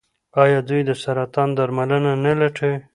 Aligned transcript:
آیا 0.43 0.59
دوی 0.69 0.81
د 0.89 0.91
سرطان 1.03 1.49
درملنه 1.57 2.11
نه 2.25 2.33
لټوي؟ 2.39 2.75